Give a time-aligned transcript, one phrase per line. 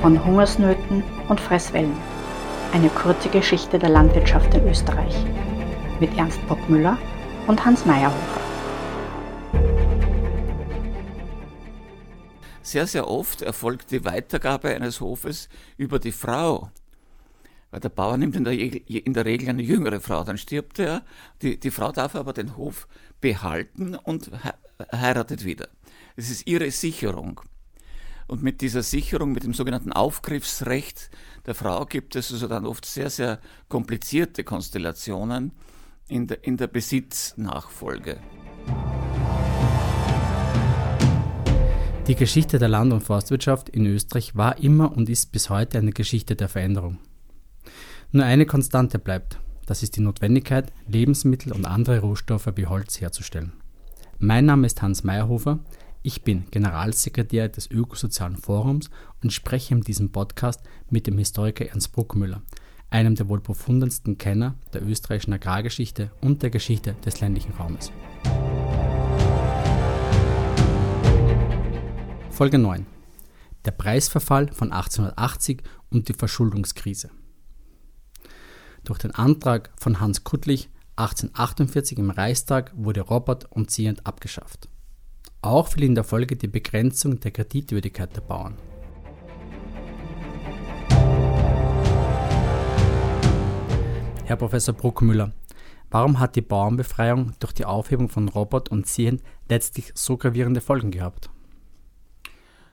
[0.00, 1.96] von Hungersnöten und Fresswellen.
[2.72, 5.14] Eine kurze Geschichte der Landwirtschaft in Österreich
[6.00, 6.98] mit Ernst Bockmüller
[7.46, 8.40] und Hans Meyerhofer.
[12.62, 15.48] Sehr, sehr oft erfolgt die Weitergabe eines Hofes
[15.78, 16.70] über die Frau.
[17.70, 21.02] Weil der Bauer nimmt in der, in der Regel eine jüngere Frau, dann stirbt er.
[21.42, 22.86] Die, die Frau darf aber den Hof
[23.20, 24.30] behalten und
[24.92, 25.68] heiratet wieder.
[26.16, 27.40] Es ist ihre Sicherung.
[28.28, 31.10] Und mit dieser Sicherung, mit dem sogenannten Aufgriffsrecht
[31.46, 35.52] der Frau gibt es also dann oft sehr, sehr komplizierte Konstellationen
[36.08, 38.18] in der, in der Besitznachfolge.
[42.06, 45.92] Die Geschichte der Land- und Forstwirtschaft in Österreich war immer und ist bis heute eine
[45.92, 46.98] Geschichte der Veränderung.
[48.12, 53.52] Nur eine Konstante bleibt, das ist die Notwendigkeit, Lebensmittel und andere Rohstoffe wie Holz herzustellen.
[54.18, 55.60] Mein Name ist Hans Meyerhofer,
[56.02, 58.90] ich bin Generalsekretär des Ökosozialen Forums
[59.22, 62.42] und spreche in diesem Podcast mit dem Historiker Ernst Bruckmüller,
[62.88, 67.90] einem der wohl profundensten Kenner der österreichischen Agrargeschichte und der Geschichte des ländlichen Raumes.
[72.30, 72.86] Folge 9.
[73.64, 77.10] Der Preisverfall von 1880 und die Verschuldungskrise.
[78.84, 84.68] Durch den Antrag von Hans Kuttlich 1848 im Reichstag wurde Robert und Zehent abgeschafft.
[85.40, 88.56] Auch fiel in der Folge die Begrenzung der Kreditwürdigkeit der Bauern.
[94.24, 95.32] Herr Professor Bruckmüller,
[95.90, 100.90] warum hat die Bauernbefreiung durch die Aufhebung von Robert und Ziehen letztlich so gravierende Folgen
[100.90, 101.30] gehabt?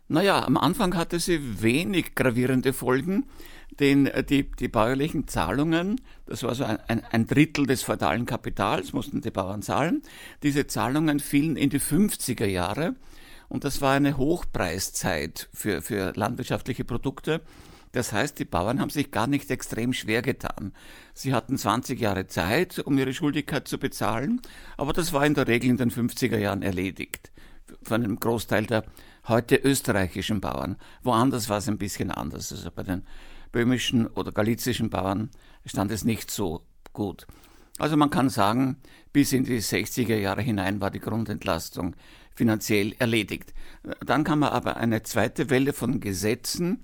[0.07, 3.25] Naja, am Anfang hatte sie wenig gravierende Folgen,
[3.79, 8.25] denn äh, die, die bäuerlichen Zahlungen, das war so ein, ein, ein Drittel des feudalen
[8.25, 10.01] Kapitals, mussten die Bauern zahlen.
[10.43, 12.95] Diese Zahlungen fielen in die 50er Jahre
[13.49, 17.41] und das war eine Hochpreiszeit für, für landwirtschaftliche Produkte.
[17.91, 20.73] Das heißt, die Bauern haben sich gar nicht extrem schwer getan.
[21.13, 24.41] Sie hatten 20 Jahre Zeit, um ihre Schuldigkeit zu bezahlen,
[24.75, 27.31] aber das war in der Regel in den 50er Jahren erledigt.
[27.83, 28.83] Von einem Großteil der
[29.27, 30.75] heute österreichischen Bauern.
[31.03, 32.51] Woanders war es ein bisschen anders.
[32.51, 33.03] Also bei den
[33.55, 35.29] böhmischen oder galizischen Bauern
[35.65, 37.25] stand es nicht so gut.
[37.77, 38.75] Also man kann sagen,
[39.13, 41.95] bis in die 60er Jahre hinein war die Grundentlastung
[42.35, 43.53] finanziell erledigt.
[44.05, 46.83] Dann kam aber eine zweite Welle von Gesetzen,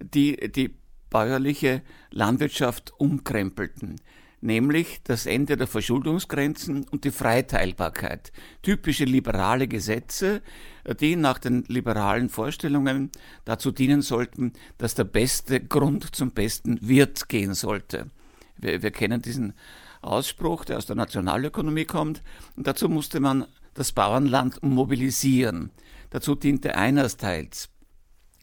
[0.00, 0.74] die die
[1.10, 4.00] bäuerliche Landwirtschaft umkrempelten
[4.40, 8.32] nämlich das Ende der Verschuldungsgrenzen und die Freiteilbarkeit.
[8.62, 10.42] Typische liberale Gesetze,
[11.00, 13.10] die nach den liberalen Vorstellungen
[13.44, 18.10] dazu dienen sollten, dass der beste Grund zum besten Wirt gehen sollte.
[18.56, 19.54] Wir, wir kennen diesen
[20.02, 22.22] Ausspruch, der aus der Nationalökonomie kommt,
[22.56, 25.70] und dazu musste man das Bauernland mobilisieren.
[26.10, 27.68] Dazu diente einerseits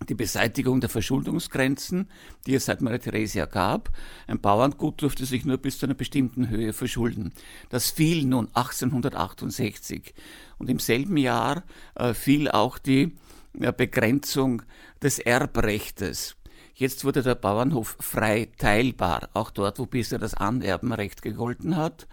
[0.10, 2.10] die Beseitigung der Verschuldungsgrenzen,
[2.46, 3.90] die es seit Maria Theresia gab.
[4.28, 7.34] Ein Bauerngut durfte sich nur bis zu einer bestimmten Höhe verschulden.
[7.70, 10.14] Das fiel nun 1868
[10.58, 11.64] und im selben Jahr
[11.96, 13.16] äh, fiel auch die
[13.60, 14.64] äh, Begrenzung
[15.02, 16.36] des Erbrechtes.
[16.76, 22.08] Jetzt wurde der Bauernhof frei teilbar, auch dort, wo bisher das Anerbenrecht gegolten hat,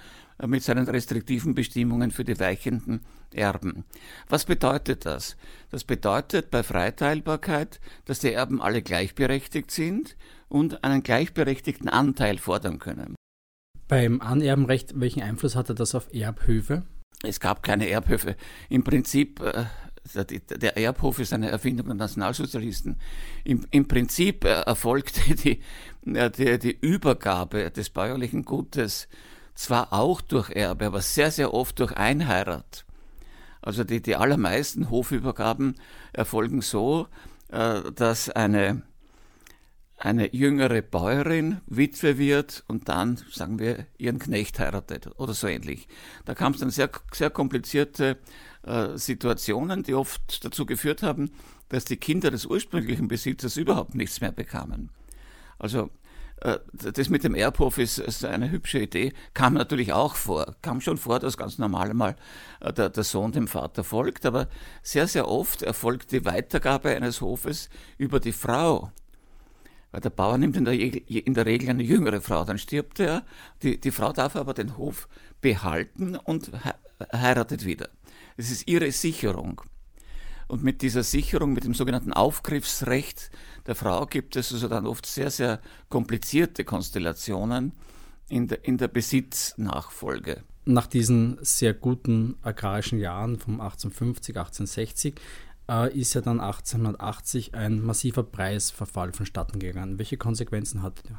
[0.47, 3.01] mit seinen restriktiven Bestimmungen für die weichenden
[3.33, 3.85] Erben.
[4.29, 5.37] Was bedeutet das?
[5.71, 10.17] Das bedeutet bei Freiteilbarkeit, dass die Erben alle gleichberechtigt sind
[10.49, 13.15] und einen gleichberechtigten Anteil fordern können.
[13.89, 16.85] Beim Anerbenrecht, welchen Einfluss hatte das auf Erbhöfe?
[17.23, 18.37] Es gab keine Erbhöfe.
[18.69, 19.65] Im Prinzip, äh,
[20.15, 22.97] der Erbhof ist eine Erfindung der Nationalsozialisten.
[23.45, 25.61] Im, im Prinzip äh, erfolgte die,
[26.05, 29.09] die, die Übergabe des bäuerlichen Gutes
[29.55, 32.85] zwar auch durch Erbe, aber sehr, sehr oft durch Einheirat.
[33.63, 35.77] Also die, die allermeisten Hofübergaben
[36.13, 37.09] erfolgen so,
[37.49, 38.83] äh, dass eine,
[39.99, 45.89] eine jüngere Bäuerin Witwe wird und dann, sagen wir, ihren Knecht heiratet oder so ähnlich.
[46.25, 48.19] Da kam es dann sehr, sehr komplizierte
[48.63, 51.31] äh, Situationen, die oft dazu geführt haben,
[51.69, 54.91] dass die Kinder des ursprünglichen Besitzers überhaupt nichts mehr bekamen.
[55.59, 55.91] Also
[56.73, 60.57] das mit dem Erbhof ist, ist, eine hübsche Idee, kam natürlich auch vor.
[60.63, 62.17] Kam schon vor, dass ganz normal mal
[62.61, 64.49] äh, der, der, Sohn dem Vater folgt, aber
[64.83, 68.91] sehr, sehr oft erfolgt die Weitergabe eines Hofes über die Frau.
[69.93, 73.25] Weil der Bauer nimmt in der, in der Regel eine jüngere Frau, dann stirbt er,
[73.63, 75.09] die, die Frau darf aber den Hof
[75.41, 76.53] behalten und
[77.13, 77.89] heiratet wieder.
[78.37, 79.61] Es ist ihre Sicherung.
[80.49, 83.31] Und mit dieser Sicherung, mit dem sogenannten Aufgriffsrecht
[83.71, 87.71] der Frau gibt es also dann oft sehr, sehr komplizierte Konstellationen
[88.29, 90.43] in der, in der Besitznachfolge.
[90.65, 95.15] Nach diesen sehr guten agrarischen Jahren von 1850, 1860
[95.71, 100.01] äh, ist ja dann 1880 ein massiver Preisverfall vonstatten gegangen.
[100.01, 101.19] Welche Konsequenzen hatte der?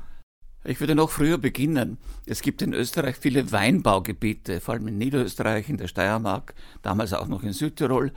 [0.65, 1.99] Ich würde noch früher beginnen.
[2.25, 7.29] Es gibt in Österreich viele Weinbaugebiete, vor allem in Niederösterreich, in der Steiermark, damals auch
[7.29, 8.11] noch in Südtirol.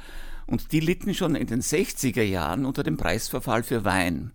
[0.46, 4.32] Und die litten schon in den 60er Jahren unter dem Preisverfall für Wein.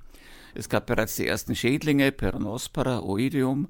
[0.56, 3.68] Es gab bereits die ersten Schädlinge, Peronospora, Oidium,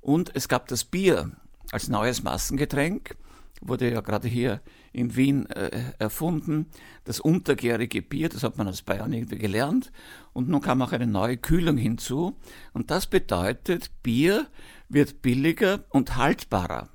[0.00, 1.30] und es gab das Bier
[1.70, 3.16] als neues Massengetränk
[3.62, 4.60] wurde ja gerade hier
[4.92, 6.66] in Wien äh, erfunden.
[7.04, 9.92] Das untergärige Bier, das hat man aus Bayern irgendwie gelernt.
[10.32, 12.36] Und nun kam auch eine neue Kühlung hinzu.
[12.72, 14.46] Und das bedeutet, Bier
[14.88, 16.88] wird billiger und haltbarer.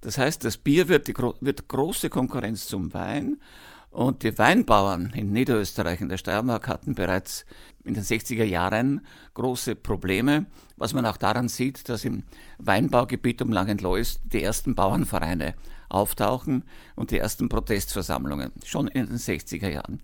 [0.00, 3.40] Das heißt, das Bier wird, die, wird große Konkurrenz zum Wein.
[3.90, 7.46] Und die Weinbauern in Niederösterreich, in der Steiermark, hatten bereits
[7.84, 9.04] in den 60er Jahren
[9.34, 10.46] große Probleme,
[10.76, 12.24] was man auch daran sieht, dass im
[12.58, 15.54] Weinbaugebiet um Langenlois die ersten Bauernvereine
[15.88, 16.64] auftauchen
[16.96, 20.00] und die ersten Protestversammlungen, schon in den 60er Jahren.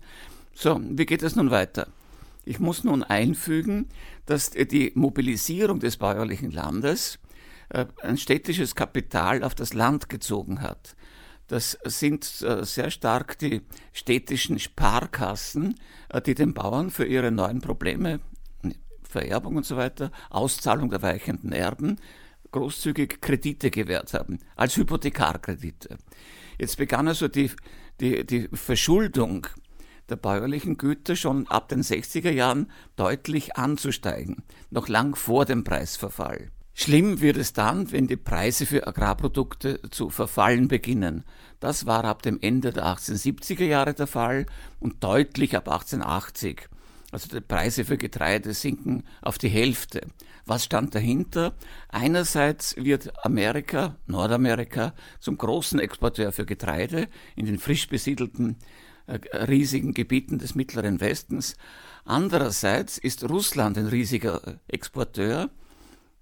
[0.53, 1.87] So, wie geht es nun weiter?
[2.43, 3.87] Ich muss nun einfügen,
[4.25, 7.19] dass die Mobilisierung des bäuerlichen Landes
[7.69, 10.95] äh, ein städtisches Kapital auf das Land gezogen hat.
[11.47, 13.61] Das sind äh, sehr stark die
[13.93, 15.75] städtischen Sparkassen,
[16.09, 18.19] äh, die den Bauern für ihre neuen Probleme,
[19.03, 21.97] Vererbung und so weiter, Auszahlung der weichenden Erben,
[22.51, 25.97] großzügig Kredite gewährt haben, als Hypothekarkredite.
[26.57, 27.51] Jetzt begann also die,
[27.99, 29.47] die, die Verschuldung
[30.09, 36.51] der bäuerlichen Güter schon ab den 60er Jahren deutlich anzusteigen, noch lang vor dem Preisverfall.
[36.77, 41.23] Schlimm wird es dann, wenn die Preise für Agrarprodukte zu verfallen beginnen.
[41.61, 44.45] Das war ab dem Ende der 1870er Jahre der Fall
[44.81, 46.67] und deutlich ab 1880.
[47.13, 50.01] Also die Preise für Getreide sinken auf die Hälfte.
[50.45, 51.55] Was stand dahinter?
[51.87, 57.07] Einerseits wird Amerika, Nordamerika, zum großen Exporteur für Getreide
[57.37, 58.57] in den frisch besiedelten
[59.07, 61.55] äh, riesigen Gebieten des mittleren Westens.
[62.03, 65.49] Andererseits ist Russland ein riesiger Exporteur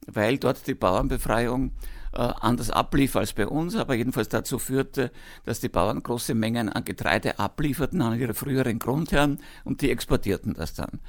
[0.07, 1.71] weil dort die Bauernbefreiung
[2.13, 5.11] äh, anders ablief als bei uns, aber jedenfalls dazu führte,
[5.45, 10.53] dass die Bauern große Mengen an Getreide ablieferten an ihre früheren Grundherren und die exportierten
[10.53, 10.99] das dann.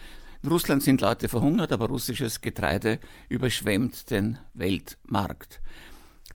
[0.43, 2.99] In Russland sind Leute verhungert, aber russisches Getreide
[3.29, 5.61] überschwemmt den Weltmarkt.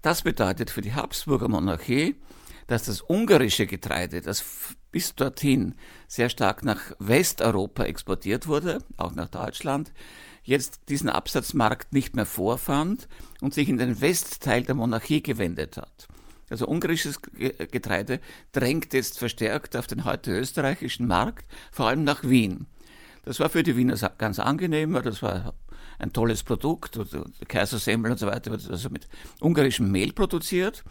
[0.02, 2.16] Das bedeutet für die Habsburger Monarchie,
[2.70, 4.46] dass das ungarische Getreide, das
[4.92, 5.74] bis dorthin
[6.08, 9.92] sehr stark nach Westeuropa exportiert wurde, auch nach Deutschland,
[10.44, 13.08] jetzt diesen Absatzmarkt nicht mehr vorfand
[13.42, 16.08] und sich in den Westteil der Monarchie gewendet hat.
[16.52, 18.20] Also ungarisches Getreide
[18.52, 22.68] drängt jetzt verstärkt auf den heute österreichischen Markt, vor allem nach Wien.
[23.26, 25.56] Das war für die Wiener ganz angenehm, das war
[25.98, 27.00] ein tolles Produkt,
[27.48, 29.08] Kaisersemmel und so weiter, also mit
[29.40, 30.84] ungarischem Mehl produziert,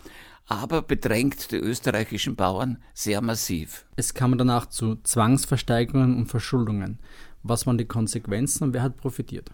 [0.49, 3.85] aber bedrängt die österreichischen Bauern sehr massiv.
[3.97, 6.99] Es kam danach zu Zwangsversteigerungen und Verschuldungen.
[7.43, 9.51] Was waren die Konsequenzen und wer hat profitiert?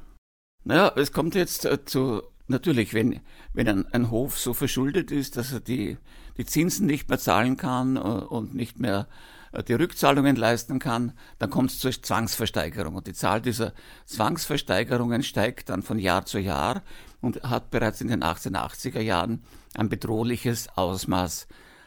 [0.63, 3.21] Naja, es kommt jetzt äh, zu, natürlich, wenn,
[3.53, 5.99] wenn ein, ein, Hof so verschuldet ist, dass er die,
[6.39, 9.09] die Zinsen nicht mehr zahlen kann äh, und nicht mehr
[9.53, 12.95] äh, die Rückzahlungen leisten kann, dann kommt es zur Zwangsversteigerung.
[12.95, 13.75] Und die Zahl dieser
[14.07, 16.83] Zwangsversteigerungen steigt dann von Jahr zu Jahr
[17.25, 19.43] und hat bereits in den 1880er Jahren
[19.75, 21.47] ein bedrohliches Ausmaß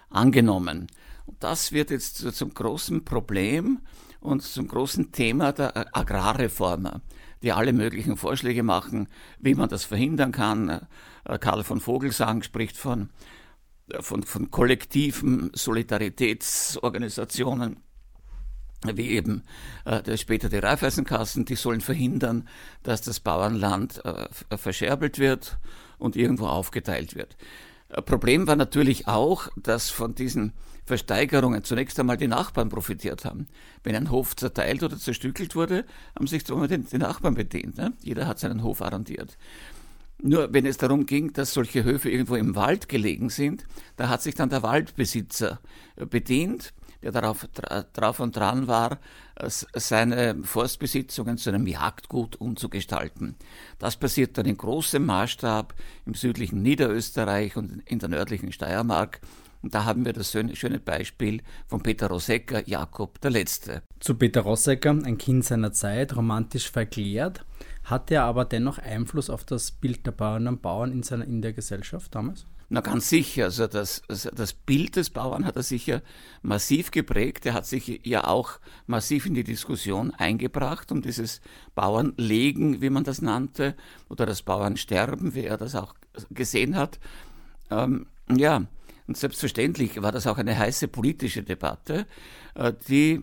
[0.09, 0.87] angenommen.
[1.25, 3.79] Und das wird jetzt zum großen Problem
[4.19, 7.01] und zum großen Thema der Agrarreformer,
[7.43, 9.07] die alle möglichen Vorschläge machen,
[9.39, 10.87] wie man das verhindern kann.
[11.25, 13.11] Äh, Karl von Vogelsang spricht von,
[13.89, 17.83] äh, von, von kollektiven Solidaritätsorganisationen
[18.83, 19.43] wie eben
[19.85, 22.47] äh, später die Raiffeisenkassen, die sollen verhindern,
[22.83, 25.57] dass das Bauernland äh, verscherbelt wird
[25.97, 27.37] und irgendwo aufgeteilt wird.
[28.05, 30.53] Problem war natürlich auch, dass von diesen
[30.85, 33.47] Versteigerungen zunächst einmal die Nachbarn profitiert haben.
[33.83, 37.77] Wenn ein Hof zerteilt oder zerstückelt wurde, haben sich die Nachbarn bedient.
[37.77, 37.93] Ne?
[38.01, 39.37] Jeder hat seinen Hof arrondiert.
[40.21, 43.65] Nur wenn es darum ging, dass solche Höfe irgendwo im Wald gelegen sind,
[43.97, 45.59] da hat sich dann der Waldbesitzer
[46.09, 47.47] bedient, der darauf,
[47.93, 48.99] drauf und dran war,
[49.39, 53.35] seine Forstbesitzungen zu einem Jagdgut umzugestalten.
[53.77, 55.75] Das passiert dann in großem Maßstab
[56.07, 59.21] im südlichen Niederösterreich und in der nördlichen Steiermark
[59.67, 63.81] und da haben wir das schöne Beispiel von Peter Rosecker, Jakob der Letzte.
[63.99, 67.43] Zu Peter Rosecker, ein Kind seiner Zeit, romantisch verklärt,
[67.83, 71.41] hatte er aber dennoch Einfluss auf das Bild der Bauern und Bauern in, seiner, in
[71.41, 72.45] der Gesellschaft damals?
[72.69, 76.01] Na ganz sicher, also das, das Bild des Bauern hat er sicher
[76.41, 77.45] massiv geprägt.
[77.45, 81.41] Er hat sich ja auch massiv in die Diskussion eingebracht um dieses
[81.75, 83.75] Bauernlegen, wie man das nannte,
[84.07, 85.93] oder das Bauernsterben, wie er das auch
[86.29, 86.99] gesehen hat.
[87.69, 88.65] Ähm, ja,
[89.07, 92.05] und selbstverständlich war das auch eine heiße politische Debatte,
[92.55, 93.21] äh, die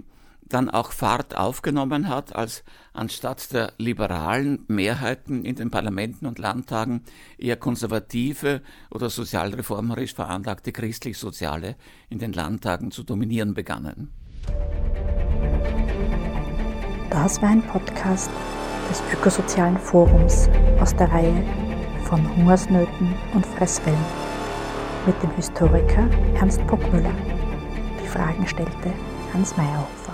[0.48, 7.02] dann auch Fahrt aufgenommen hat, als anstatt der liberalen Mehrheiten in den Parlamenten und Landtagen
[7.38, 8.60] eher konservative
[8.90, 11.76] oder sozialreformerisch veranlagte christlich-soziale
[12.10, 14.10] in den Landtagen zu dominieren begannen.
[17.10, 18.30] Das war ein Podcast
[18.90, 20.48] des Ökosozialen Forums
[20.78, 21.42] aus der Reihe
[22.04, 24.23] von Hungersnöten und Fresswellen
[25.06, 27.12] mit dem Historiker Ernst Bockmüller.
[28.02, 28.92] Die Fragen stellte
[29.32, 30.13] Hans Meyerhofer.